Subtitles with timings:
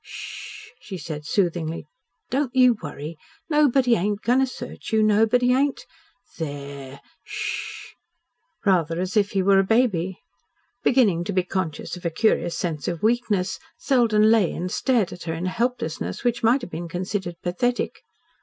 [0.03, 1.85] "Sh sh," she said soothingly.
[2.31, 3.17] "Don't you worry.
[3.51, 5.03] Nobody ain't goin' to search you.
[5.03, 5.85] Nobody ain't.
[6.39, 7.01] There!
[7.23, 7.93] Sh, sh, sh,"
[8.65, 10.17] rather as if he were a baby.
[10.81, 15.25] Beginning to be conscious of a curious sense of weakness, Selden lay and stared at
[15.25, 18.01] her in a helplessness which might have been considered pathetic.